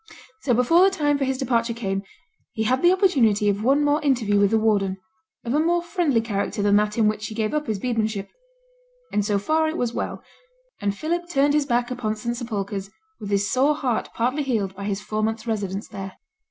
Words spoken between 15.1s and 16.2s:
months' residence there.